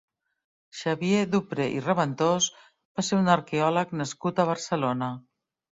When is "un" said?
3.21-3.33